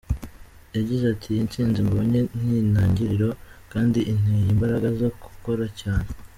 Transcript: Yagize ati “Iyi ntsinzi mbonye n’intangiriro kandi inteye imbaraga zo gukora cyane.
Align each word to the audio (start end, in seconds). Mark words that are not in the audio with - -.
Yagize 0.75 1.03
ati 1.13 1.27
“Iyi 1.31 1.41
ntsinzi 1.47 1.79
mbonye 1.87 2.19
n’intangiriro 2.45 3.29
kandi 3.71 3.99
inteye 4.11 4.45
imbaraga 4.53 4.87
zo 4.99 5.09
gukora 5.23 5.65
cyane. 5.81 6.09